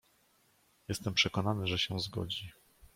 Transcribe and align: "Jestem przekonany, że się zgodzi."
"Jestem 0.87 1.13
przekonany, 1.13 1.67
że 1.67 1.79
się 1.79 1.99
zgodzi." 1.99 2.51